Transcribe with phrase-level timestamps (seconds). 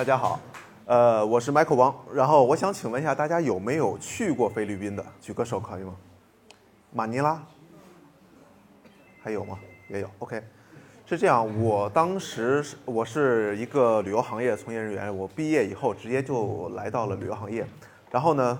[0.00, 0.40] 大家好，
[0.86, 5.04] 呃，我是 Michael 王，然后我想请问一下大家有没有去过菲律宾的？
[5.20, 5.94] 举个手可以吗？
[6.90, 7.38] 马尼拉，
[9.22, 9.58] 还有吗？
[9.90, 10.42] 也有，OK。
[11.04, 17.66] 是这样，我当时是我是一个旅游行业从业人员，我毕业以后直接就来到了旅游行业，
[18.10, 18.58] 然后呢，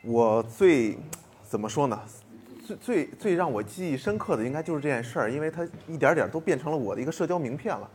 [0.00, 0.96] 我最
[1.42, 2.00] 怎么说呢？
[2.68, 7.88] 最最最让我记忆深刻的应该就是这件事儿，因为它一点点都变成了我的一个社交名片了。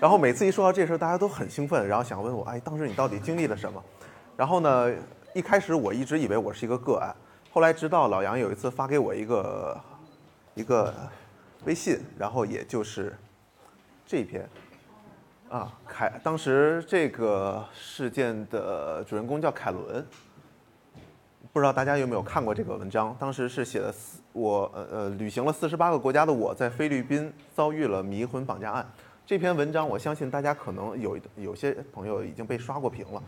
[0.00, 3.82] 然后每次一说到这事儿，大家都很兴奋，然后想问我，哎，当时你到底经历了什么？
[4.36, 4.92] 然后呢，
[5.34, 7.14] 一开始我一直以为我是一个个案，
[7.50, 9.80] 后来直到老杨有一次发给我一个
[10.54, 10.94] 一个
[11.64, 13.16] 微信，然后也就是
[14.06, 14.48] 这篇
[15.48, 20.06] 啊，凯，当时这个事件的主人公叫凯伦。
[21.52, 23.14] 不知道大家有没有看过这个文章？
[23.18, 28.88] 当时是写的四我呃呃旅行了四十八个国家的我在菲律宾遭遇了迷魂绑架案。
[29.26, 33.20] 这篇文章我相信大家可能有有些朋友已经被刷过屏了。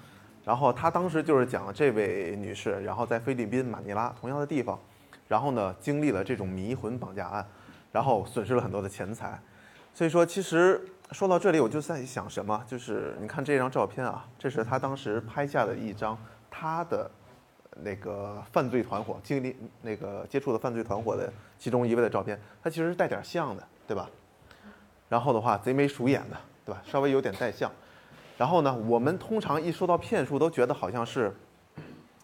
[0.45, 4.79] 然后他当时就是讲这位女士，然后在菲律宾马尼拉同样的地方，
[5.27, 7.45] 然后呢经历了这种迷魂绑架案，
[7.91, 9.37] 然后损失了很多的钱财。
[9.93, 12.63] 所以说，其实说到这里，我就在想什么？
[12.69, 16.17] 就是你看这张照片啊，这是他当时拍下的一张
[16.49, 17.11] 他的。
[17.77, 24.09] 那个犯罪团伙经历那个接触的犯罪团伙的其中一位的照片，他其实是带点像的，对吧？
[25.09, 26.83] 然后的话，贼眉鼠眼的，对吧？
[26.85, 27.71] 稍微有点带像。
[28.39, 31.33] 然后呢，我们通常一说到骗术，都觉得好像是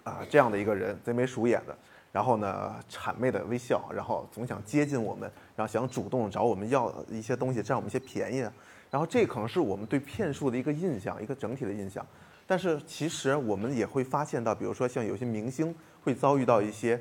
[0.04, 1.76] 啊这样的一个人，贼眉鼠眼的，
[2.10, 8.52] 然后呢谄媚的微笑，然后总想接近我们，然后想主动找我们要一些东西，占我们一些便宜啊。
[8.90, 12.04] 然后这可能是我们对骗术的一个印象，一个整体的印象。
[12.50, 16.98] 但是其实我们也会发现到，比如说像有些明星会遭遇到一些，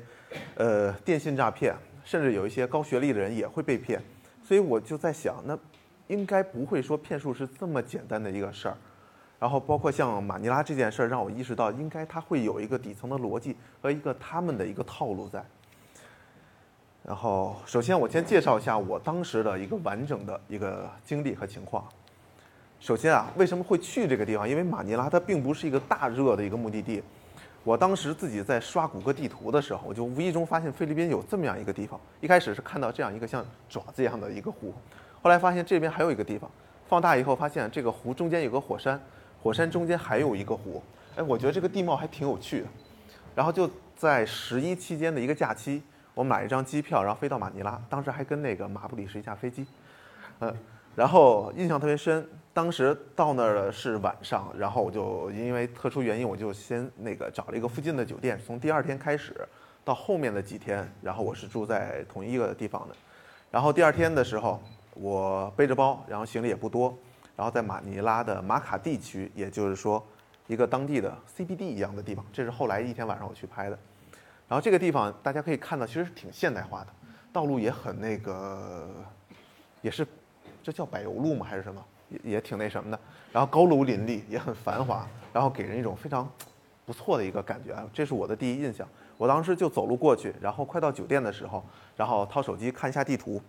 [0.56, 3.98] 呃，电信诈骗，甚至有一些高学历的人也会被骗。
[4.44, 5.58] 所以我就在想，那
[6.08, 8.76] 应该不会说骗术是这么简单的一个事儿。
[9.40, 15.42] 然后包括像马尼拉这件事儿，让我意识到，应该它会有一个底层的逻辑和一个他们的一个套路在。
[17.02, 21.88] 然后首先我先介绍一下我当时的一个完整的一个经历和情况。
[22.80, 24.48] 首先啊，为什么会去这个地方？
[24.48, 27.02] 因为马尼拉它并不是一个大热的一个目的地。
[27.64, 32.00] 我当时自己在刷谷歌地图的时候，我就无意中发现菲律宾有这么样一个地方。
[32.20, 34.72] 一开始是看到这样一个像爪子一样的一个湖，
[35.20, 36.48] 后来发现这边还有一个地方。
[36.86, 38.98] 放大以后发现这个湖中间有个火山，
[39.42, 40.82] 火山中间还有一个湖。
[41.16, 42.66] 哎，我觉得这个地貌还挺有趣的。
[43.34, 45.82] 然后就在十一期间的一个假期，
[46.14, 47.78] 我买一张机票，然后飞到马尼拉。
[47.90, 49.66] 当时还跟那个马布里是一架飞机，
[50.38, 50.54] 呃，
[50.94, 52.26] 然后印象特别深。
[52.58, 58.36] 当时到那儿的是晚上，然后我就因为特殊原因，我就先那个找了一个附近的酒店。
[58.44, 59.32] 从第二天开始
[59.84, 62.96] 到后面的几天，然后我是住在同一个地方的。
[63.48, 64.60] 然后第二天的时候，
[64.94, 66.98] 我背着包，然后行李也不多，
[67.36, 70.04] 然后在马尼拉的马卡地区，也就是说
[70.48, 72.26] 一个当地的 CBD 一样的地方。
[72.32, 73.78] 这是后来一天晚上我去拍的。
[74.48, 76.88] 然后这个地方大家可以看到，其实挺现代化的，
[77.32, 78.90] 道路也很那个，
[79.80, 80.04] 也是
[80.60, 81.46] 这叫柏油路吗？
[81.48, 81.80] 还是什么？
[82.08, 82.98] 也也挺那什么的，
[83.32, 86.28] 然后高楼林立，也很繁华，然后给人一种非常
[86.86, 88.88] 不错的一个感觉啊，这是我的第一印象。
[89.16, 91.64] 我当时就走路过去，然后快到酒店的时候，
[91.96, 93.42] 然后掏手机看一下地图，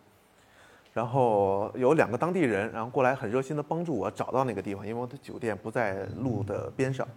[0.94, 7.08] 然后有两个当地人，然后过来很热心的帮助我找到那个地方，因为我的酒店不在路的边上。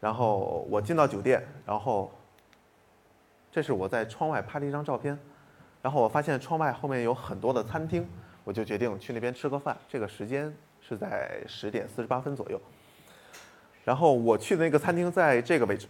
[0.00, 2.10] 然后我进到酒店，然后
[3.50, 5.16] 这是我在窗外拍了一张照片，
[5.80, 8.06] 然后我发现窗外后面有很多的餐厅，
[8.42, 9.76] 我就决定去那边吃个饭。
[9.88, 10.54] 这个时间。
[10.88, 12.60] 是在十点四十八分左右，
[13.84, 15.88] 然后我去的那个餐厅在这个位置，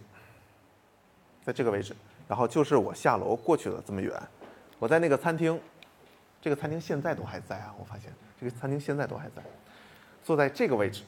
[1.43, 1.95] 在这个位置，
[2.27, 4.11] 然后就是我下楼过去了这么远，
[4.79, 5.59] 我在那个餐厅，
[6.41, 9.43] 这个餐厅现在都还在啊，我发现这个餐厅现在都还在，
[10.23, 11.03] 坐在这个位置，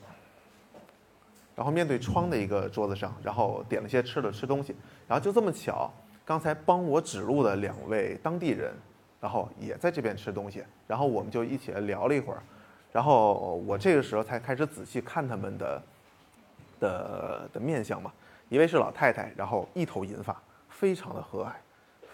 [1.55, 4.75] 然后面对窗的一个桌子上，然后点了些吃的吃东西，
[5.07, 5.91] 然后就这么巧，
[6.23, 8.71] 刚才帮我指路的两位当地人，
[9.19, 12.43] 然后也在这边吃东西，然后我们就一起聊了一会儿。
[12.91, 15.81] 然后我这个时候才开始仔细看他们的
[16.79, 18.11] 的的面相嘛，
[18.49, 21.51] 一位是老太太，然后一头银发，非常的和蔼，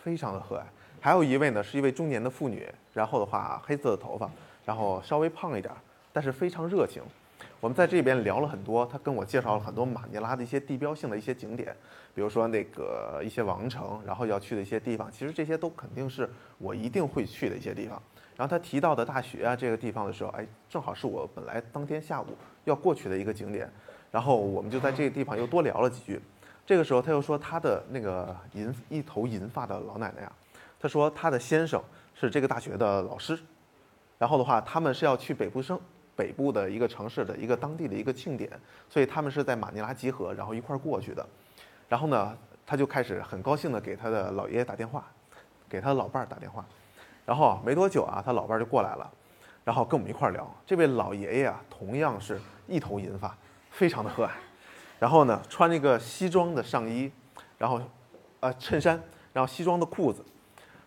[0.04, 0.64] 非常的和蔼。
[1.00, 4.30] 还有一位呢是一位中年的妇女，然后的话黑色的头发，
[4.66, 5.74] 然后稍微胖一点，
[6.12, 7.02] 但是非常热情。
[7.60, 11.76] 我们在这边聊了很多，他跟我介绍了很多马尼拉的一些地标性的一些景点，
[12.14, 18.02] 比如说那个一些王城，然后要去的一些地方，其实这些都肯定是我一定会去的一些地方。
[18.36, 22.28] 然后他提到的大学啊这个地方的时候，哎，正好是我本来当天下午
[22.66, 23.72] 要过去的一个景点，
[24.12, 26.20] 然后我们就在这个地方又多聊了几句。
[26.66, 30.32] 这个时候他又说他的那个银一头银发的老奶奶啊，
[30.80, 31.82] 他说他的先生
[32.14, 33.40] 是这个大学的老师，
[34.18, 35.80] 然后的话他们是要去北部生
[36.16, 38.50] 北部的一个城市的一个当地的一个庆典，
[38.90, 41.26] 所以他们是在马尼拉集合，然后一块儿过去的。
[41.88, 45.06] 然后呢，他就开始很高兴的给他的老爷爷打电话，
[45.70, 46.66] 给他的老伴儿打电话。
[47.26, 49.12] 然后没多久啊，他老伴儿就过来了，
[49.64, 50.50] 然后跟我们一块儿聊。
[50.66, 53.36] 这位老爷爷啊，同样是一头银发，
[53.72, 54.30] 非常的和蔼。
[55.00, 57.12] 然后呢，穿那个西装的上衣，
[57.58, 57.82] 然后，
[58.40, 59.02] 呃，衬衫，
[59.34, 60.24] 然后西装的裤子，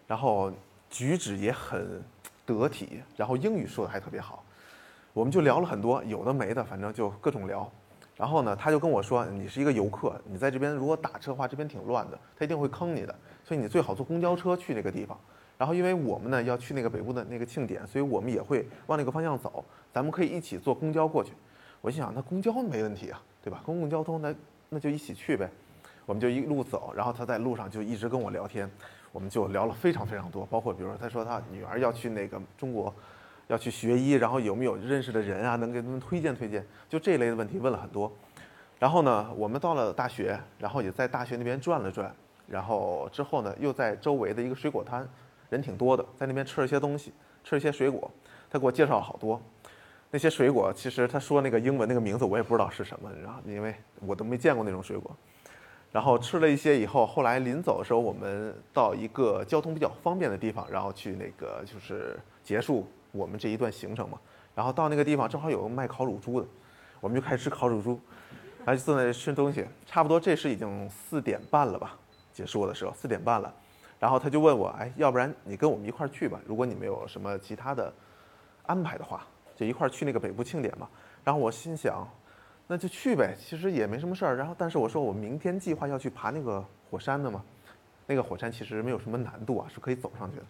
[0.06, 0.52] 然后
[0.88, 2.02] 举止也很
[2.46, 4.42] 得体，然后英语说的还特别好。
[5.12, 7.70] 我们就聊了很多，有的没的，反正就各种聊。
[8.16, 13.14] 然后呢，他就跟我说：“你是一个游客，你在这边如果打车的话，这边挺乱的，他一定会坑你的，
[13.44, 15.18] 所以你最好坐公交车去那个地方。”
[15.58, 19.64] 然后，因为我们呢要去那个北部的那个庆典，所以我们也会往那个方向走。
[19.92, 21.32] 咱们可以一起坐公交过去。
[21.80, 23.60] 我心想，那公交没问题啊，对吧？
[23.66, 24.32] 公共交通，那
[24.68, 25.50] 那就一起去呗。
[26.06, 28.70] 我们就一路走，然后他在路上就一直跟我聊天，
[29.10, 32.94] 我们就聊了非常非常多，包括比如说他说他女儿要去那个中国，
[33.48, 38.10] 要去学医，然后有没有认识的人啊，能给他们推荐推荐，就这一类的问题问了很多。
[38.78, 42.14] 然后呢，我们到了大学，然后也在大学那边转了转，
[42.46, 45.08] 然后之后呢，又在周围的一个水果摊。
[45.50, 47.12] 人挺多的，在那边吃了一些东西，
[47.44, 48.10] 吃了一些水果。
[48.50, 49.40] 他给我介绍了好多，
[50.10, 55.14] 那些水果其实他说那个英文那个名字我也不知道是什么，然后因为我都没见过那种水果。
[55.90, 64.18] 然后吃了一些以后，后来临走的时候，我们到一个交通比较方便的地方，然后去那个就是结束我们这一段行程嘛。
[64.54, 66.46] 然后到那个地方正好有卖烤乳猪的，
[67.00, 67.98] 我们就开始吃烤乳猪，
[68.64, 69.64] 然后就坐在吃东西。
[69.86, 71.96] 差不多这时已经四点半了吧，
[72.34, 73.54] 结束的时候四点半了。
[74.00, 76.40] 然后他就问我，哎，要不然你跟我们一块儿去吧？
[76.46, 77.92] 如果你没有什么其他的
[78.64, 80.88] 安排的话，就一块儿去那个北部庆典嘛。
[81.24, 82.08] 然后我心想，
[82.68, 84.36] 那就去呗，其实也没什么事儿。
[84.36, 87.42] 然后，但是我说我明天计划要去爬那个火山的嘛，
[88.06, 90.44] 那个火山其实没有什么难度啊，是可以走上去的。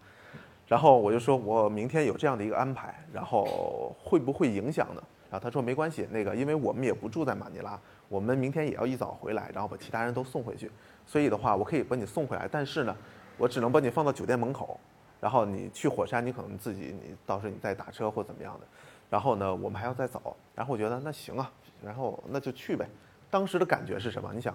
[0.66, 5.02] 然后我就说我明天有这样的一个安排，然后会不会影响呢？
[5.30, 7.80] 然后他说没关系，那个因为我们也不住在马尼拉，
[8.10, 10.70] 我们明天也要一早回来，然后把其他人都送回去。
[11.06, 12.94] 所以的话，我可以把你送回来，但是呢。
[13.38, 14.78] 我只能把你放到酒店门口，
[15.20, 18.66] 然后你去火山，你可能自己，你到时候你再打车或怎么样的。
[19.08, 20.36] 然后呢，我们还要再走。
[20.54, 21.50] 然后我觉得那行啊，
[21.82, 22.86] 然后那就去呗。
[23.30, 24.30] 当时的感觉是什么？
[24.34, 24.54] 你想，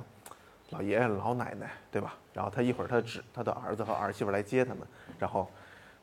[0.70, 2.14] 老爷爷老奶奶对吧？
[2.34, 4.86] 然后他一会儿他指他的儿子和儿媳妇来接他们，
[5.18, 5.50] 然后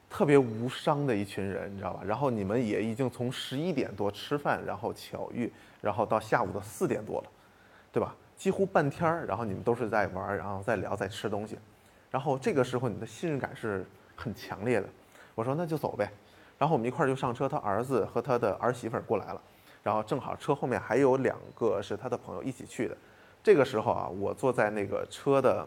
[0.09, 2.03] 特别无伤的一群人，你知道吧？
[2.05, 7.29] 然后你们也已经从十一点多吃饭，然后巧遇，然后到下午的四点多了，
[7.93, 8.15] 对吧？
[8.37, 11.59] 几乎半天儿，然后你们都是在玩，然后在聊，在吃东西。
[12.11, 13.87] 然后这个时候你的信任感是
[14.17, 14.89] 很强烈的，
[15.35, 16.11] 我说那就走呗，
[16.59, 19.41] 然后我们一块儿就上车，他儿子和他的儿媳妇儿过来了，
[19.83, 22.97] 然后正好车后面还有两个是他的朋友一起去的，
[23.45, 25.65] 这个时候啊，我坐在那个车的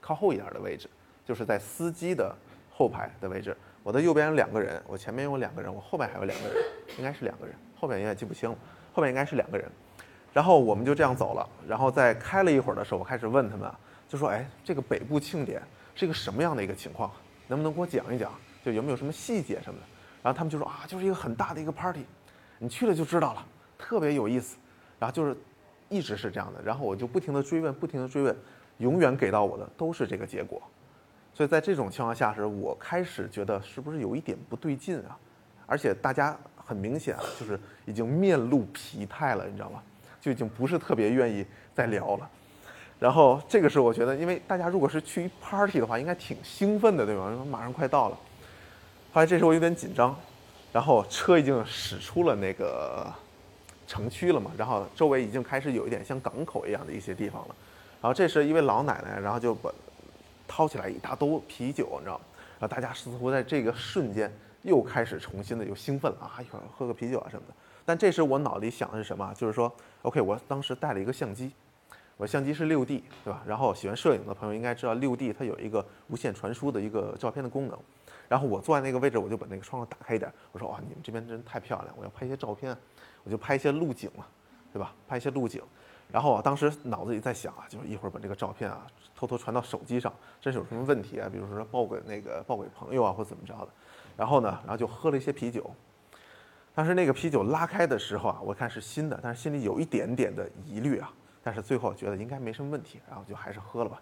[0.00, 0.88] 靠后一点的位置，
[1.24, 2.34] 就是在司机的
[2.70, 6.56] 后排的位置，我的右边有两个人，我前面有两个人，我后面还有两个人，
[6.96, 8.56] 应该是两个人，后面有点记不清了，
[8.94, 9.70] 后面应该是两个人，
[10.32, 13.70] 然后我们就这样走了，然后在开了一会儿的时候，我开始问他们。
[14.12, 15.62] 就说哎，这个北部庆典
[15.94, 17.10] 是一个什么样的一个情况？
[17.48, 18.30] 能不能给我讲一讲？
[18.62, 19.86] 就有没有什么细节什么的？
[20.22, 22.04] 然后他们就说啊，就是一个很大的一个 party，
[22.58, 23.42] 你去了就知道了，
[23.78, 24.58] 特别有意思。
[24.98, 25.34] 然后就是
[25.88, 26.60] 一直是这样的。
[26.62, 28.36] 然后我就不停的追问，不停的追问，
[28.76, 30.60] 永远给到我的都是这个结果。
[31.32, 35.18] 所以在这种情况下时，我开始觉得是不是有一点不对劲啊？
[35.64, 39.82] 而且大家很明显就是已经面露疲态了，你知道吗？
[40.20, 42.30] 就已经不是特别愿意再聊了。
[43.02, 47.28] 然后这个时候，我觉得，因为大家如果是去一 party 的话，应该挺兴奋的，对吧？
[47.50, 48.16] 马上快到了。
[49.12, 50.14] 后来这时候有点紧张，
[50.72, 53.12] 然后车已经驶出了那个
[53.88, 57.56] 城区了嘛，然后周围已经开始有一点像港口一样的一些地方了。
[58.00, 59.68] 然后这时一位老奶奶，然后就把
[60.46, 62.24] 掏起来一大兜啤酒，你知道吗？
[62.60, 64.32] 然后大家似乎在这个瞬间
[64.62, 67.54] 又开始重新的又兴奋了啊，一会儿喝个啤酒啊什么的。
[67.84, 69.34] 但这时我脑里想的是什么？
[69.36, 71.50] 就是说，OK，我当时带了一个相机。
[72.16, 73.42] 我相机是六 D，对吧？
[73.46, 77.78] 然后喜欢摄影的朋友应该知道，六 D 它有一个无线传输的一个照片的功能。
[78.28, 82.76] 然后我坐在那个位置，我就把那个窗户打开一点，我说：“哇，你们这边真太漂亮，我要拍一些照片。”
[83.24, 84.26] 我就拍一些路景嘛，
[84.72, 84.92] 对吧？
[85.06, 85.62] 拍一些路景。
[86.10, 91.28] 然后我当时脑子里在想啊，就是一会儿把这个照片啊偷偷传到手机上，真是有什么问题啊？
[91.30, 93.68] 比如说报给那个报给朋友啊，或怎么着的。
[94.16, 95.70] 然后呢，然后就喝了一些啤酒。
[96.74, 101.12] 当时那个啤酒拉开的时候啊，我看是新的，但是心里有一点点的疑虑啊。
[101.42, 104.00] 但是最后觉得应该没什么问题，然后就还是喝了吧。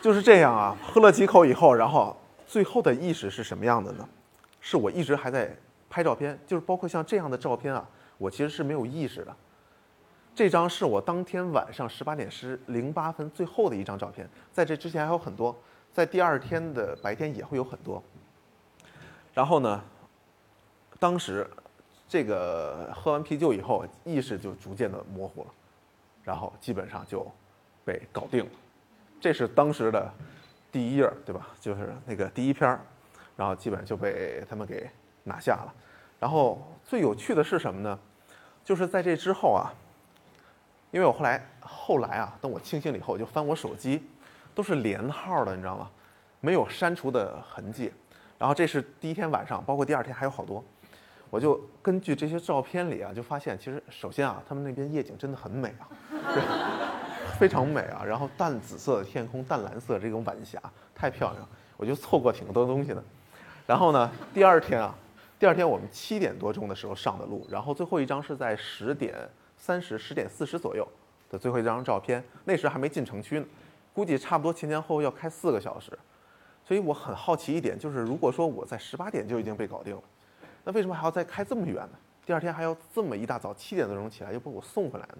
[0.00, 2.16] 就是这样啊，喝了几口以后，然后
[2.46, 4.08] 最后的意识是什么样的呢？
[4.60, 5.56] 是我一直还在
[5.88, 7.88] 拍照片，就是包括像这样的照片啊，
[8.18, 9.36] 我其实是没有意识的。
[10.34, 15.56] 这张是我当天晚上十八点十零八分最后的一张照片，在这之前还有很多，
[15.92, 18.02] 在第二天的白天也会有很多。
[19.32, 19.82] 然后呢，
[20.98, 21.48] 当时。
[22.08, 25.50] 这个喝完啤酒以后，意识就逐渐的模糊了，
[26.22, 27.26] 然后基本上就
[27.84, 28.50] 被搞定了。
[29.20, 30.12] 这是当时的
[30.70, 31.48] 第一页，对吧？
[31.60, 32.80] 就是那个第一篇儿，
[33.36, 34.88] 然后基本上就被他们给
[35.24, 35.74] 拿下了。
[36.18, 37.98] 然后最有趣的是什么呢？
[38.64, 39.72] 就是在这之后啊，
[40.90, 44.02] 因为我后来后来啊，等我清醒了以后，我就翻我手机，
[44.54, 45.90] 都是连号的，你知道吗？
[46.40, 47.92] 没有删除的痕迹。
[48.38, 50.64] 然后这是第一天晚上，包括第二天还有好多。
[51.30, 55.88] 我就根据这些照片里啊，就发现其实首先啊，他们那边夜景真的很美啊，
[57.38, 58.02] 非常美啊。
[58.04, 60.60] 然后淡紫色的天空，淡蓝色这种晚霞
[60.94, 63.02] 太漂亮，我就错过挺多东西的。
[63.66, 64.94] 然后呢，第二天啊，
[65.38, 69.14] 第二天我们七点多钟的时候上的路，然后最后一张是在十点
[69.56, 70.86] 三十、十点四十左右
[71.30, 73.46] 的最后一张照片，那时还没进城区呢，
[73.92, 75.90] 估计差不多前前后后要开四个小时。
[76.64, 80.02] 所以我很好奇一点，就是如果说我在十八点就已经被搞定了，
[80.64, 81.98] 那为什么还要再开这么远呢？
[82.24, 85.18] 第二天还要这么一大早七点多钟起来又把我送回来呢？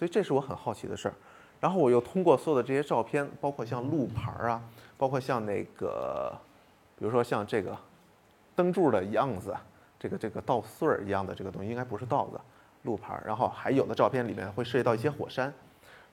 [0.00, 1.14] 所以这是我很好奇的事儿。
[1.60, 4.62] 然后我又通过所有的这些照片，包括像路牌儿啊，
[4.96, 6.32] 包括像那个，
[6.98, 7.76] 比如说像这个
[8.56, 9.54] 灯柱的样子，
[9.98, 12.40] 这个这个稻穗儿一样的这个东西，应该不是稻子，
[12.84, 13.22] 路牌儿。
[13.26, 15.52] 然后还有的照片里面会涉及到一些火山，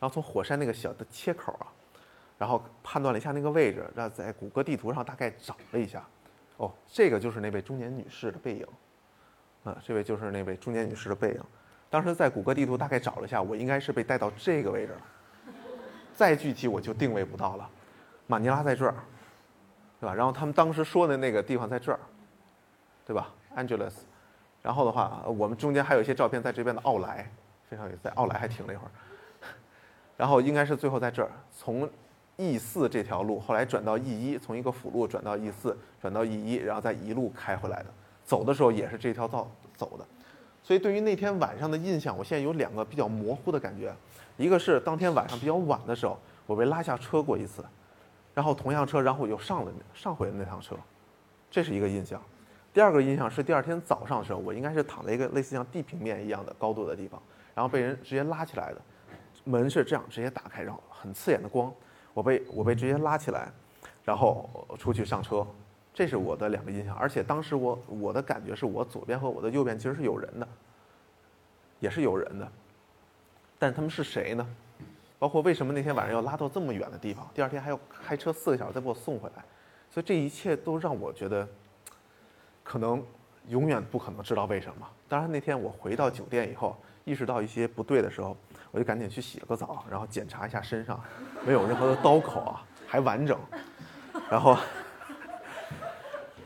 [0.02, 1.72] 然后从火山那个小的切口啊。
[2.38, 6.06] 然后判断了一下那个位置，那在谷歌地图上大概找了一下，
[6.58, 8.68] 哦，这个就是那位中年女士的背影，
[9.64, 11.42] 啊，这位就是那位中年女士的背影。
[11.90, 15.02] 当时在谷歌地图大概找了一下，我应该是被带到这个位置了，
[16.16, 17.70] 再具体我就定位不到了。
[18.28, 18.94] 马尼拉在这儿，
[20.00, 20.14] 对吧？
[20.14, 22.00] 然后他们当时说的那个地方在这儿，
[23.06, 23.94] 对吧？Angeles。
[24.62, 27.30] 然后的话，我们中间还有一些照片在这边的奥莱，
[27.70, 28.92] 非常有在奥莱还停了一会儿。
[30.18, 31.90] 然后应该是最后在这儿从。
[32.40, 37.86] E 四这条路后来转到 E 一，从一个辅路转到 E 四，转到 E 一，然后再一路开回来的。
[38.24, 40.06] 走的时候也是这条道走的，
[40.68, 43.96] 所以对于那天晚上的印象，我现在有两个比较模糊的感觉。
[44.36, 47.64] 一个是当天晚上比较晚的时候，我被拉下车过一次，
[48.34, 50.76] 然后同样车，然后我又上了上回的那趟车，
[51.50, 52.22] 这是一个印象。
[52.74, 57.24] 第二个印象是第二天早上的时候，我应该是躺在一个类似像地平面一样的高度的地方，
[57.56, 58.82] 然后被人直接拉起来的，
[59.46, 61.74] 门是这样直接打开，然后很刺眼的光。
[62.14, 63.50] 我被我被直接拉起来，
[64.04, 65.48] 然后出去上车，
[65.98, 66.96] 这是我的两个印象。
[66.96, 70.48] 而且当时我我的感觉是我左边和我的右边其实是有人的，
[71.80, 72.48] 也是有人的，
[73.58, 74.48] 但他们是谁呢？
[75.18, 79.44] 包括为什么那天晚上要拉到这么远的地方，第二天还要开车四个小时再给我送回来，
[79.90, 81.48] 所以这一切都让我觉得，
[82.64, 83.04] 可能
[83.48, 84.88] 永远不可能知道为什么。
[85.10, 88.38] 当然那天我回到酒店以后，意识到一些不对的时候。
[88.70, 91.02] 我就赶紧去洗了个澡，然后检查一下身上，
[91.46, 93.40] 没有任何的刀口啊，还完整。
[94.30, 94.58] 然后，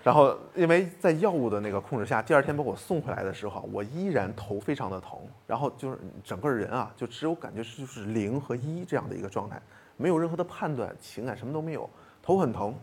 [0.04, 9.62] 然后因为在药物的那个控制下，第二天把我送回来的时候，我依然头非常的疼，然后就是整个人啊，就只有感觉是就是零和一这样的一个状态，
[9.98, 11.90] 没有任何的判断、情感，什么都没有，
[12.24, 12.74] 头很疼，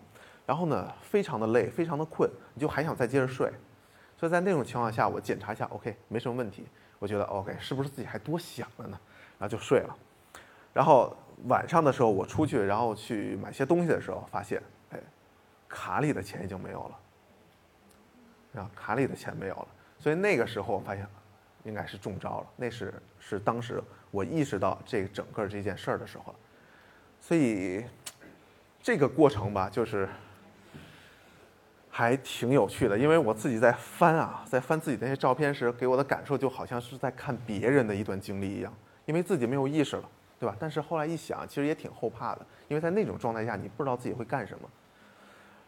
[0.47, 3.53] 然后呢，非常的累，非常的困，你就还想再接着睡。
[4.17, 6.67] 所以在那种情况下，我检查一下，OK，没什么问题，
[6.99, 8.99] 我觉得 OK，是不是自己还多想了呢？
[9.39, 9.97] 然后就睡了，
[10.73, 14.61] 然后晚上的时候我出去，然后去买些东西的时候，发现，
[14.91, 14.99] 哎，
[15.69, 16.99] 卡里的钱已经没有了，
[18.59, 21.07] 啊，卡里的钱没有了，所以那个时候我发现，
[21.65, 22.47] 应该是中招了。
[22.57, 26.35] 那是是当时我意识到这整个这件事儿的时候，
[27.21, 27.85] 所以
[28.83, 30.09] 这个过程吧，就是
[31.91, 38.73] 还挺有趣的，因为我自己在翻啊，在翻自己那些照片时，给我的感受就好像是在看别人的一段经历一样。
[39.07, 40.03] 因为自己没有意识了，
[40.39, 40.55] 对吧？
[40.61, 44.69] 但是后来一想，其实也挺后怕的，因为在那种状态下，你不知道自己会干什么。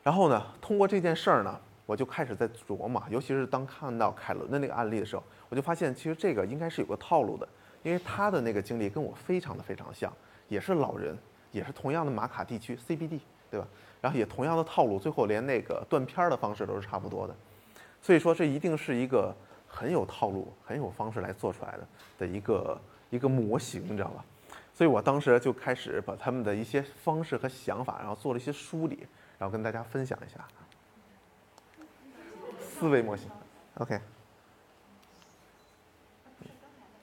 [0.03, 1.59] 然后呢，通过这件事儿呢，
[1.91, 7.49] 我就开始在琢磨，尤其是当看到凯伦的那个案例的时候，我就发现其实这个应该是有个套路的，
[7.83, 10.13] 因为他的那个经历跟我非常的非常像，
[10.47, 11.19] 也是老人，
[11.51, 13.19] 也是同样的马卡地区 CBD，
[13.51, 13.67] 对吧？
[14.01, 17.35] 然后也同样的套路，最后连那个断片儿的方式都是差不多的。
[18.01, 19.35] 所以说，这一定是一个
[19.67, 22.81] 很有套路、很有方式来做出来的的一个。
[23.11, 24.25] 一个模型，你知道吧？
[24.73, 29.05] 所以我当时就开始把他们的一些方式和想法，然后做了一些梳理，
[29.37, 30.47] 然后跟大家分享一下。
[32.81, 33.29] 思维模型
[33.75, 34.01] ，OK。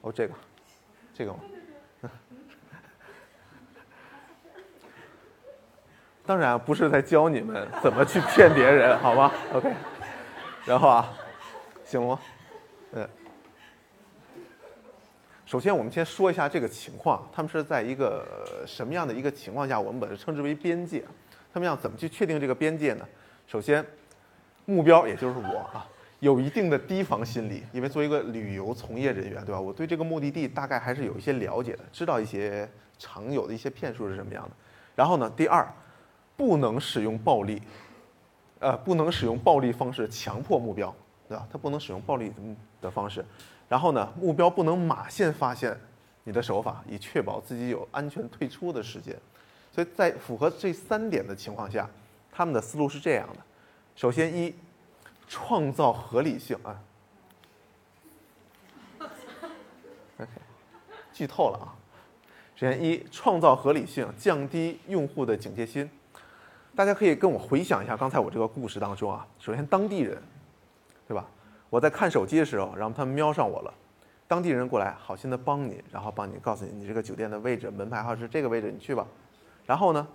[0.02, 0.34] 哦，这个，
[1.14, 1.40] 这个吗？
[6.26, 9.72] 当然不是在教你们怎么去骗别人，好吗？OK。
[10.66, 11.14] 然后啊，
[11.86, 12.20] 行吗？
[12.94, 13.08] 嗯。
[15.46, 18.26] 首先，我们先说一下这个情况，他们是在一个
[18.66, 19.80] 什么样的一个情况下？
[19.80, 21.06] 我们把它称之为边界。
[21.54, 23.08] 他们要怎么去确定这个边界呢？
[23.46, 23.86] 首先，
[24.68, 25.88] 目标也就是我啊，
[26.20, 29.60] 有一定的提防心理，因为作为一个旅游从业人员，对吧？
[29.60, 32.70] 我对这个目的地大概还是有一些了解的，知道一些
[33.00, 34.52] 常有的一些骗术是什么样的。
[34.94, 35.66] 然后呢，第二，
[36.36, 37.62] 不能使用暴力，
[38.60, 40.94] 呃，不能使用暴力方式强迫目标，
[41.30, 41.48] 对吧？
[41.50, 42.34] 他不能使用暴力
[42.82, 43.24] 的方式。
[43.70, 45.78] 然后呢，目标不能马现发现
[46.26, 49.16] 你的手法，以确保自己有安全退出的时间。
[49.72, 51.90] 所以在符合这三点的情况下，
[52.32, 53.40] 他们的思路是这样的：
[53.98, 54.56] 首先一。
[55.30, 56.80] 创造合理性啊
[60.18, 60.30] ，OK，
[61.12, 61.76] 剧透了啊。
[62.56, 65.92] 首先一，创造合理性，降低用户的警戒心。
[66.74, 70.18] 大家可以跟我回想一下刚才我这个故事当中啊，首先当地人，
[71.06, 71.28] 对吧？
[71.70, 73.74] 我在看手机的时候，然后他瞄上我了，
[74.30, 79.06] 当地人过来好心的帮你，然后帮你告诉你你这个酒店的位置，门牌号是这个位置，你去吧。
[79.66, 80.08] 然后呢，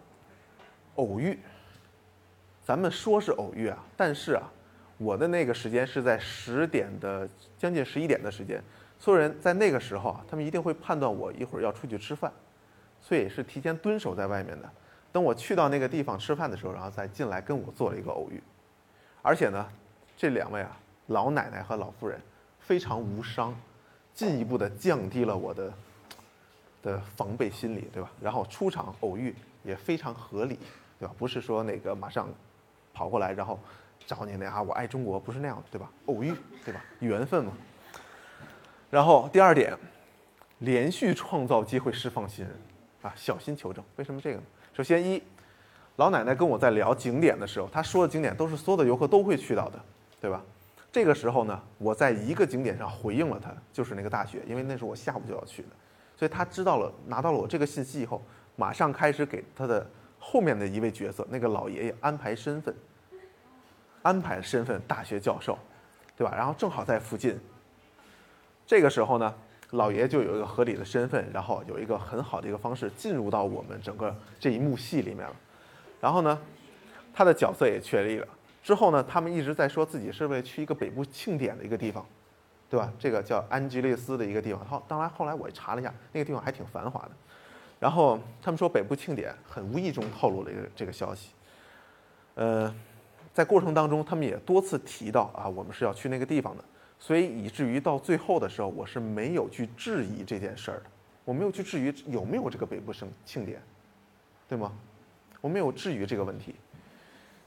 [0.95, 1.39] 偶遇，
[2.65, 4.51] 咱们说是偶遇啊，但是啊。
[4.99, 7.29] 我的那个时间是在十点的
[7.59, 8.63] 将近十一点的时间，
[9.01, 12.33] 所有人在那个时候啊，他们一定会判断我一会儿要出去吃饭，
[13.01, 14.71] 所以是提前蹲守在外面的。
[15.11, 18.41] 等我去到那个地方吃饭的时候，然后再进来跟我做了一个偶遇。
[19.23, 19.67] 而且呢，
[20.17, 20.79] 这两位啊，
[21.09, 22.21] 老奶奶和老妇人
[22.61, 23.53] 非常无伤，
[24.15, 25.73] 进一步的降低了我的
[26.81, 28.09] 的防备心理，对吧？
[28.21, 30.61] 然后出场偶遇也非常合理，
[31.01, 31.15] 对吧？
[31.19, 32.29] 不是说那个马上
[32.93, 33.59] 跑过来，然后。
[34.05, 35.89] 找你那啊，我爱中国不是那样的，对吧？
[36.07, 36.35] 偶遇，
[36.65, 36.85] 对吧？
[36.99, 37.53] 缘分嘛。
[38.91, 39.79] 然后第二点，
[40.59, 42.53] 连续创造机会释放新人，
[43.01, 43.83] 啊，小心求证。
[43.95, 44.43] 为什么这个呢？
[44.75, 45.23] 首先一，
[45.97, 49.79] 老奶奶跟我在聊景点的时候，她说的景点都是所有的游客都会去到的，
[50.21, 50.43] 对吧？
[50.91, 55.69] 这个时候呢，我在一个景点上回应了她，就是那个大学，因为那是我下午就要去的，
[56.17, 58.21] 所以她知道了，拿到了我这个信息以后，
[58.57, 59.89] 马上开始给她的
[60.25, 62.73] 后面的一位角色，那个老爷爷安排身份。
[64.03, 65.59] 安排身份大学教授，
[66.17, 66.33] 对吧？
[66.37, 67.39] 然后正好在附近。
[68.67, 69.35] 这个时候呢，
[69.71, 75.37] 老爷就有一个合理的身份，然后有一个很好的一个方式进入到我们整个这一幕戏里面了。
[76.01, 76.37] 然后呢，
[77.15, 78.27] 他的角色也确立了。
[78.61, 82.05] 之后呢，他们一直在说自己是为去一个北部庆典的一个地方，
[82.69, 82.93] 对吧？
[82.99, 84.65] 这个叫安吉利斯的一个地方。
[84.65, 87.11] 好，当然后来我查了一下，那个地方还挺繁华的。
[87.83, 91.31] 然后他们说北部庆典，很无意中透露了一个这个消息，
[92.37, 92.73] 呃。
[93.35, 96.63] 在过程当中，他们也多次提到啊，我们是要去那个地方的，
[96.99, 100.85] 所以以至于到最后的时候，我是没有去质疑这件事儿的，
[101.25, 103.59] 我没有去质疑有没有这个北部省庆典，
[104.47, 104.71] 对吗？
[105.41, 106.55] 我没有质疑这个问题。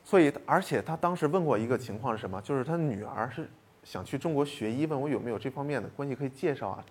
[0.04, 2.41] 所以，而且他当时问过一个情况是什么？
[2.41, 3.48] 就是他女儿是
[3.84, 6.84] 想去中国学医，问我有没有这方面的关系可以介绍啊。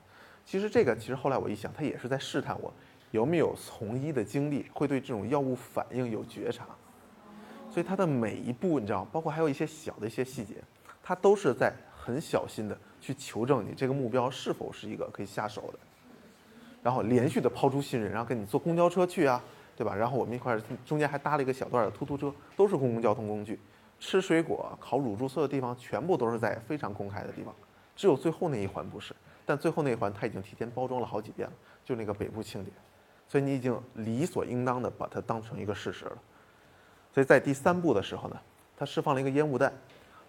[0.46, 2.72] 其实这个，其实后来我一想，他也是在试探我
[3.14, 6.66] 有没有从医的经历，会对这种药物反应有觉察。
[7.70, 10.56] 所以他的每一步，你知道，包括还有一些小的一些细节，
[11.00, 15.78] 他都是在很小心的去求证你这个目标是否是一个可以下手的，
[16.82, 19.40] 然后连续的抛出信任，然后跟你坐公交车去啊，
[19.76, 19.94] 对吧？
[19.94, 23.60] 然后我们一块儿中间还搭了一个小段的突突车，都是公共交通工具，
[24.00, 27.54] 吃水果、烤乳猪，所有地方全部都是在非常公开的地方，
[27.94, 29.14] 只有最后那一环不是，
[29.46, 32.74] 但最后那一环他已经提前包装了好几遍了，就那个北部庆典，
[33.34, 36.16] 所以你已经理所应当的把它当成一个事实了。
[37.12, 38.36] 所以在第三步的时候呢，
[38.76, 39.72] 他释放了一个烟雾弹，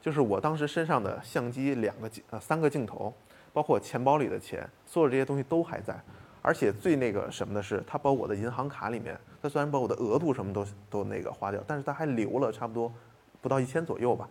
[0.01, 3.13] 就是我当时身上的相机两个镜呃三个镜头，
[3.53, 5.95] 包括钱包里的钱，所有这些东西都还在，
[6.41, 12.91] 而且最那个什么的是，他把我的银行卡里面，他虽然把我的额度什么都都那个花掉，但是他还留了差不多
[13.39, 14.27] 不到一千左右吧。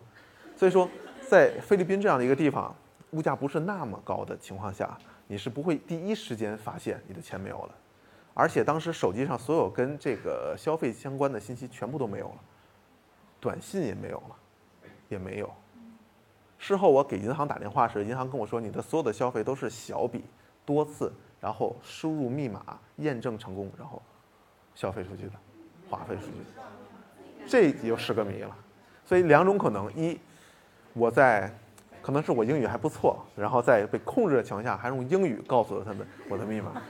[0.56, 0.90] 所以说，
[1.30, 2.74] 在菲律宾这样的一个地方，
[3.12, 7.74] 物价不是那么高的情况下，你是不会第一时间发现你的钱没有了。
[8.34, 12.36] 而且当时手机上所有跟这个消费相关的信息全部都没有了，
[13.40, 14.36] 短信也没有了，
[15.08, 15.48] 也没有。
[16.58, 20.24] 事后我给银行打电话时，银行跟我说你的所有的消费都是小笔
[20.64, 24.02] 多次，然后输入密码验证成功，然后
[24.74, 25.32] 消费出去的，
[25.88, 26.62] 花费出去的，
[27.46, 28.56] 这又是个谜了。
[29.04, 30.18] 所以两种可能：一，
[30.94, 31.52] 我在
[32.00, 36.82] 可能是我英语还不错，然后在被控制的情况下，还用英语告诉了他们我的密码。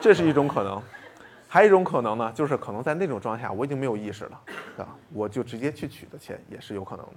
[0.00, 0.82] 这是一种可能，
[1.46, 4.40] 还有一种可能呢，就是可能在那种状态下我已经没有意识了，
[4.76, 7.16] 对吧，我就直接去取的钱也是有可能的。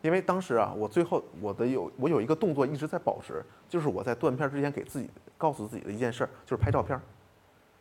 [0.00, 6.98] 因为当时啊，我最后我的有我有一个动作一直在保持，就是我在断片之前给自己告诉自己的一件事，就是拍照片。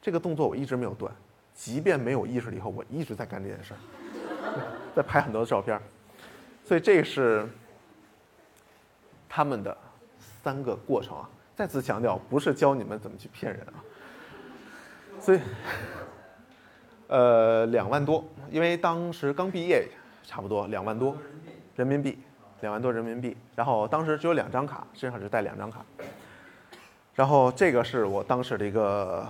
[0.01, 1.11] 这个动作我一直没有断，
[1.53, 3.73] 即便没有意识了以后，我一直在干这件事，
[4.95, 5.79] 在拍很多的照片。
[6.65, 7.47] 所以这是
[9.29, 9.77] 他们的
[10.43, 11.29] 三个过程啊。
[11.57, 13.81] 再次强调，不是教你们怎么去骗人啊。
[15.19, 15.39] 所以，
[17.07, 19.87] 呃，两万多，因为当时刚毕业，
[20.23, 21.17] 差不多两万多
[21.75, 22.19] 人民币，
[22.61, 23.35] 两万多人民币。
[23.55, 25.83] 然后当时只有两张卡，身上只带两张卡。
[27.15, 29.27] 然后这个是我当时的一个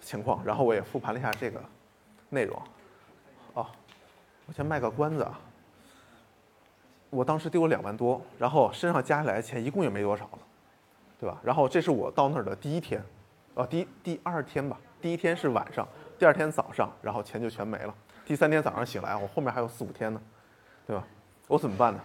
[0.00, 1.60] 情况，然后我也复盘了一下这个
[2.28, 2.62] 内容。
[3.54, 3.66] 哦，
[4.46, 5.40] 我先卖个关子啊。
[7.10, 10.38] 我当时丢了两万多，然后身上加起来的钱一共也没多少了，
[11.18, 11.38] 对吧？
[11.42, 13.02] 然后这是我到那儿的第一天，
[13.54, 14.78] 啊，第第二天吧。
[15.00, 15.86] 第一天是晚上，
[16.18, 17.94] 第二天早上，然后钱就全没了。
[18.24, 20.20] 第三天早上醒来，我后面还有四五天呢，
[20.86, 21.04] 对吧？
[21.46, 22.00] 我怎么办呢？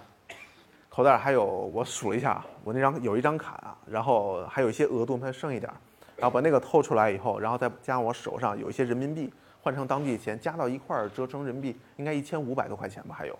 [0.89, 5.75] 口袋还有，我数了一下，我那张有一张卡啊，然后还有一些额度，还剩一点儿，
[6.17, 13.39] 然后把那个透出来以后，然后再加我手上有一些人民币，换成当地的钱，加到一块儿折成人民币，应该一千五百多块钱吧，还有，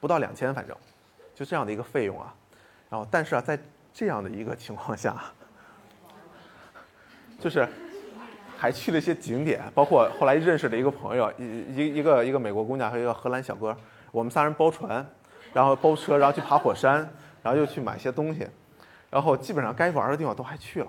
[0.00, 0.76] 不到两千，反正，
[1.34, 2.34] 就这样的一个费用啊。
[2.90, 3.58] 然后，但是啊，在
[3.92, 5.16] 这样的一个情况下，
[7.38, 7.68] 就是。
[8.60, 13.74] 还去了一些景点，包括后来认识的一个朋友，一一一个一个美国姑娘和一个荷兰小哥，
[14.12, 15.02] 我们仨人包船，
[15.54, 16.96] 然后包车，然后去爬火山，
[17.42, 18.46] 然后又去买些东西，
[19.08, 20.88] 然后基本上该玩的地方都还去了。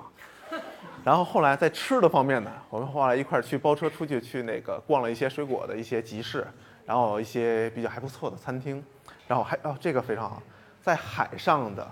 [1.05, 6.45] 然后后来在吃的方面呢，我们后来一块儿去包车出去去那个逛了一些水果的一些集市，
[6.85, 8.83] 然后一些比较还不错的餐厅，
[9.29, 10.43] 然后还哦这个非常好，
[10.81, 11.89] 在海上的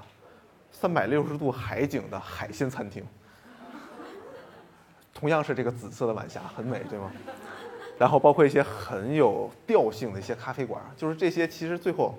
[0.80, 3.06] 三百六十度海景的海鲜餐厅。
[5.14, 7.12] 同样是这个紫色的晚霞，很美，对吗？
[7.98, 12.18] 然后包括一些很有调性的一些咖啡馆，就是这些其实最后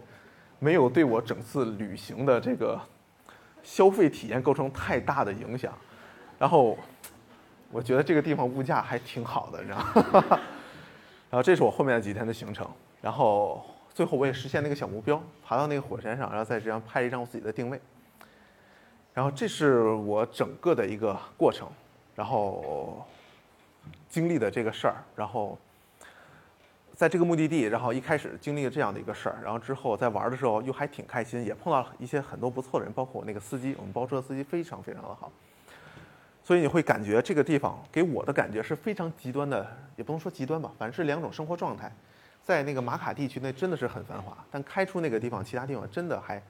[0.58, 2.78] 没有对我整次旅行的这个
[3.62, 5.72] 消费体验构成太大的影响。
[6.38, 6.76] 然后
[7.72, 9.78] 我觉得这个地方物价还挺好的，你知道
[10.12, 10.22] 吗？
[11.32, 12.68] 然后这是我后面的几天的行程。
[13.00, 17.80] 然后最后我也实现那个小目标，爬到那个火山上，然后在这样拍一张我自己的定位。
[19.14, 21.68] 然后这是我整个的一个过程。
[22.16, 23.02] 然后
[24.10, 25.56] 经历的这个事儿，然后
[26.94, 35.32] 在这个目的地，然后一开始经历了这样的一个事儿，然后之后在玩的时候又还挺开心，也碰到一些很多不错的人，包括我那个司机，我们包车司机非常非常的好，
[36.44, 41.90] 所以你会感觉这个地方给我的感觉是非常极端的，也不能说极端吧，反正是两种生活状态。
[42.42, 46.42] 在那个马卡地区那真的是很繁华，但开出那个地方，其他地方真的还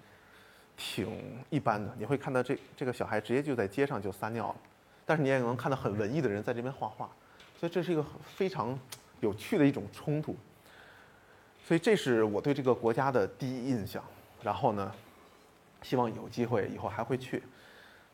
[0.81, 1.07] 挺
[1.51, 1.95] 一般的。
[1.99, 4.57] 你会看到这这个小孩直接就在街上就撒尿了。
[5.05, 7.07] 但是你也能看到很文艺的人在这边画画，
[7.59, 8.79] 所以这是一个非常
[9.21, 10.35] 有趣的一种冲突。
[11.66, 14.03] 所以这是我对这个国家的第一印象。
[14.43, 14.90] 然后呢，
[15.83, 17.43] 希望有机会以后还会去。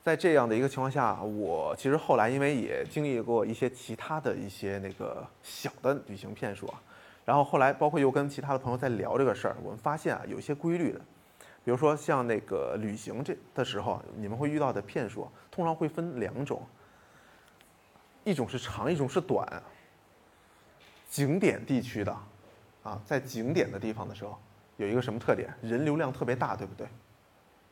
[0.03, 6.83] 在这样的一个情况下，我其实后来因为也经历过一些其他的一些那个小的旅行骗术啊，
[7.25, 11.01] 然后后来包括又跟其他的朋友在聊这个事儿，我们发现啊有一些规律的。
[11.67, 16.63] 比如说像那个旅行这的时候，你们会遇到的骗术，通常会分两种。
[18.23, 19.45] 一种是长，一种是短。
[21.11, 22.17] 景点地区的，
[22.85, 24.39] 啊，在景点的地方的时候，
[24.77, 25.53] 有一个什么特点？
[25.61, 26.87] 人流量特别大，对不对？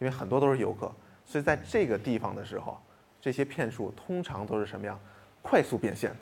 [0.01, 0.91] 因为很多都是游客，
[1.25, 2.77] 所以在这个地方的时候，
[3.21, 4.99] 这些骗术通常都是什么样？
[5.41, 6.13] 快速变现，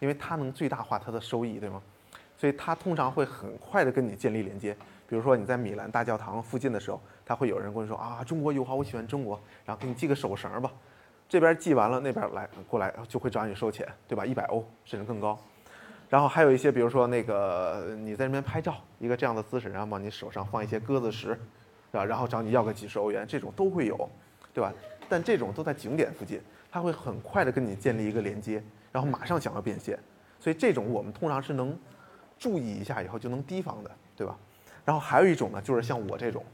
[0.00, 1.80] 因为它能最大化它的收益，对吗？
[2.40, 4.74] 所以它通常会很快的跟你建立连接。
[5.06, 10.72] 比如说你在米兰大教堂附近的时候，他会有人跟你说啊，中国友好，我喜欢中国，然后给你系个手绳吧。
[11.28, 14.24] 这边系完了，那边来过来就会找你收钱，对吧？
[14.24, 15.38] 一百欧甚至更高。
[16.08, 21.38] 然后还有一些，比如说那个你在那边拍照，一个这样的姿势，然后往你手上放一些鸽子石，
[21.92, 22.04] 对吧？
[22.06, 24.08] 然后找你要个几十欧元，这种都会有，
[24.54, 24.72] 对吧？
[25.10, 26.40] 但这种都在景点附近，
[26.72, 29.98] 他会很快的跟你建立一个连接，然后马上想要变现。
[30.38, 31.78] 所以这种我们通常是能
[32.40, 34.36] 注意一下以后就能提防的，对吧？
[34.84, 36.44] 然后还有一种呢，就是像我这种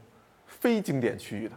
[0.45, 1.55] 非经典区域的，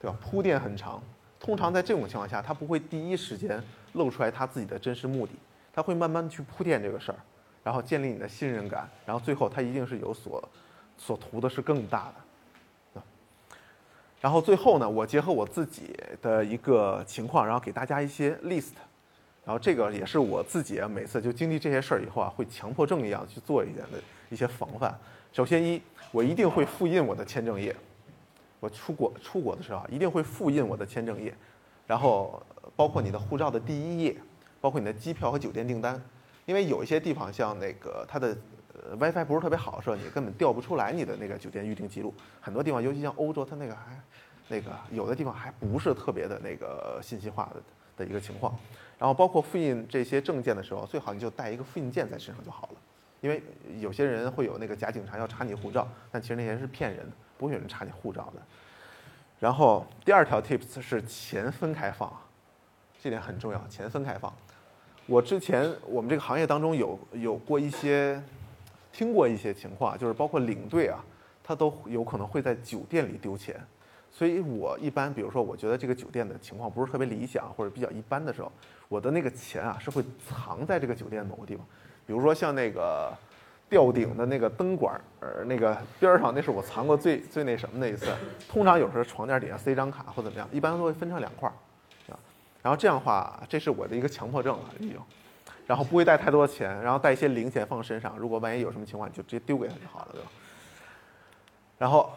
[0.00, 0.18] 对吧？
[0.20, 1.02] 铺垫很长。
[1.38, 5.32] 通常在这种情况下，他不会第一时间露出来他自己的真实目的，
[5.72, 7.18] 他会慢慢去铺垫这个事儿，
[7.62, 10.46] 然后建立你的信任感，然后最后他一定是有所
[10.98, 12.14] 所图的是更大的。
[14.18, 18.72] 然后最后呢，我结合我自己的一个情况，然后给大家一些 list，
[19.46, 24.92] 然后这个也是我自己啊，每次就经历这些事儿以后啊，会强迫症一样去做一点的一些防范。
[25.32, 25.80] 首先一，
[26.10, 27.74] 我一定会复印我的签证页。
[28.58, 31.32] 我出国出国的时候啊，一定会复印我的签证页，
[31.86, 32.42] 然后
[32.74, 34.16] 包括你的护照的第一页，
[34.60, 36.02] 包括你的机票和酒店订单，
[36.44, 38.36] 因为有一些地方像那个它的
[38.98, 42.12] WiFi 不是特别好的时候，你根本调不出来你的那个酒店预订记录。
[42.40, 44.00] 很多地方，尤其像欧洲，它那个还
[44.48, 47.62] 那个有的地方还不是特别的那个信息化的
[47.98, 48.58] 的一个情况。
[48.98, 52.80] 然后包括复印这些证件的时候，最好你就带一个复印件在身上就好了，
[53.20, 53.42] 因为
[53.78, 57.12] 有些人会有那个假警察要查你护照，但其实那些人是骗人的。
[57.38, 58.40] 不会有人查你护照的。
[59.38, 62.10] 然后第二条 tips 是钱分开放，
[62.98, 64.32] 这点很重要，钱分开放。
[65.04, 68.18] 我之前我们这个行业当中有有过一些
[68.90, 71.04] 听过一些情况，就是包括领队啊，
[71.44, 73.62] 他都有可能会在酒店里丢钱。
[74.10, 78.50] 所以我一般，比如说，我觉得这个酒店的情况不是特别理想或者比较一般的时候，
[78.88, 81.66] 我的那个钱啊是会藏在这个酒店某个地方，
[82.06, 83.12] 比如说像那个
[83.68, 88.14] 吊顶的那个灯管儿那个边上，那是我藏过最最那什么的一次。
[88.48, 91.52] 通常有时候床垫底下塞一张卡或怎么样，一般都会分成两块儿，
[92.12, 92.18] 啊，
[92.62, 94.98] 然后这样的话，这是我的一个强迫症了已经，
[95.66, 100.28] 然后不会带太多钱，然后带一些零钱放身上，如果万一有什么情况，你就直接丢给他就好了，对吧？
[101.78, 102.10] 然后。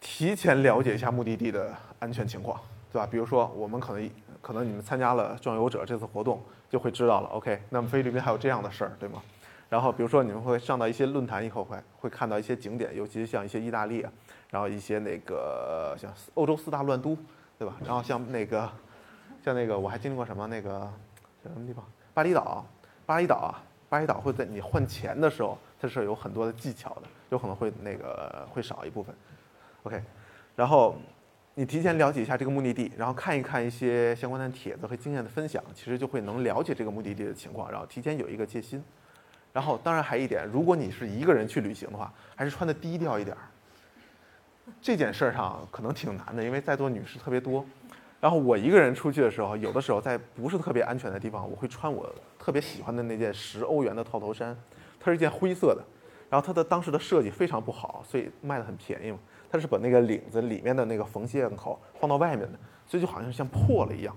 [0.00, 2.60] 提前了解一下目的地的安全情况，
[2.92, 3.08] 对吧？
[3.10, 4.08] 比如说，我们可能
[4.40, 7.28] 可能你们参加了壮游者这次活动，就会知道了。
[7.30, 9.22] OK，那么菲律宾还有这样的事儿，对吗？
[9.68, 14.10] 然后，比如说你们会上到一些论坛以后，会会看到一些景点，尤其是像一些意大利啊，
[14.50, 17.14] 然后一些那个像欧洲四大乱都，
[17.58, 17.76] 对吧？
[17.84, 18.70] 然后像那个
[19.44, 20.90] 像那个我还经历过什么那个
[21.44, 21.84] 叫什么地方？
[22.14, 22.64] 巴厘岛，
[23.04, 29.14] 巴厘岛啊，巴厘岛会在你换钱的时候，它是有很多的技巧的，有可能会那个会少一部分。
[29.82, 30.02] OK，
[30.56, 30.96] 然后
[31.58, 38.80] 你提前了解一下这个目的地，然后看一看一些相关的帖子和经验的分享，其实就会能了解这个目的地的情况，然后提前有一个戒心。
[39.52, 43.42] 然后当然还一点，如果你是一个人去旅行的话，还是穿的低调一点儿。
[44.80, 47.66] 这件事儿上可能挺难的，因为在座女士特别多。
[48.20, 54.56] 然后我一个人出去的时候，有的时候在不是特别安全的地方，我会穿我特别喜欢的那件十欧元的套头衫，
[55.00, 55.82] 它是一件灰色的，
[56.30, 59.18] 然后它的当时的设计非常不好，所以卖的很便宜嘛。
[59.50, 64.14] 它是把那个领子里面的那个缝线口放到外面的，所以就好像像破了一样，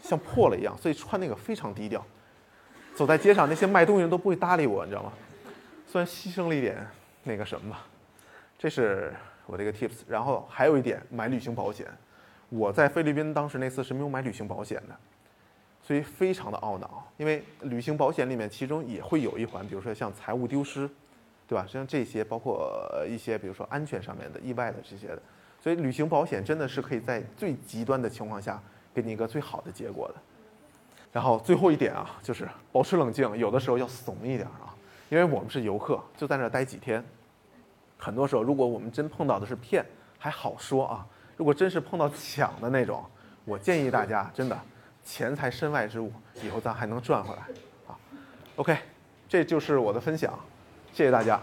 [0.00, 2.04] 像破了一样，所以穿那个非常低调。
[2.94, 5.12] 走在街上，那些卖东西人都不会搭理我，你知道吗？
[5.86, 6.86] 虽然牺牲了一点
[7.22, 7.86] 那个什么吧，
[8.58, 9.14] 这是
[9.46, 10.02] 我的一个 tips。
[10.08, 11.86] 然后还有一点，买旅行保险。
[12.48, 14.96] 我在菲律宾当时那次是没有买旅行保险的，
[15.80, 20.90] 所以非常的懊恼，因为旅行保险里面其中也会有一环，比如说像财务丢失。
[21.50, 21.66] 对吧？
[21.68, 25.22] 像这些，包括一些，比如说安全上面的、意外的这些的，
[25.60, 28.62] 所以旅行保险真的是可以在最极端的情况下
[28.94, 30.14] 给你一个最好的结果的。
[31.12, 34.72] 然后最后一点啊，就是保持冷静，有的时候要怂一点啊，
[35.08, 37.04] 因为我们是游客，就在那待几天。
[37.98, 39.84] 很多时候，如果我们真碰到的是骗，
[40.20, 41.04] 还好说啊；
[41.36, 43.04] 如果真是碰到抢的那种，
[43.44, 44.56] 我建议大家真的
[45.04, 46.12] 钱财身外之物，
[46.44, 47.42] 以后咱还能赚回来
[47.88, 47.98] 啊。
[48.54, 48.78] OK，
[49.28, 50.38] 这就是我的分享。
[50.92, 51.40] 谢谢大家。